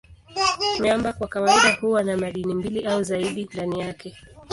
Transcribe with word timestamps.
Miamba 0.79 1.13
kwa 1.13 1.27
kawaida 1.27 1.77
huwa 1.81 2.03
na 2.03 2.17
madini 2.17 2.53
mbili 2.53 2.85
au 2.87 3.03
zaidi 3.03 3.49
ndani 3.53 3.79
yake. 3.79 4.15